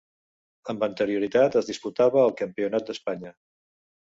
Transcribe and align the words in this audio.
Amb 0.71 0.85
anterioritat 0.87 1.57
es 1.61 1.69
disputava 1.73 2.25
el 2.31 2.35
Campionat 2.41 2.89
d'Espanya. 2.89 3.37